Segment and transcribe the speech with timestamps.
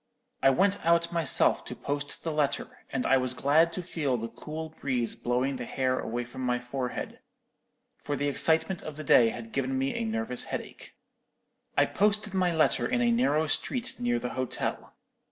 [0.41, 4.29] I went out myself to post the letter, and I was glad to feel the
[4.29, 7.19] cool breeze blowing the hair away from my forehead,
[7.97, 10.95] for the excitement of the day had given me a nervous headache.
[11.77, 14.95] "I posted my letter in a narrow street near the hotel.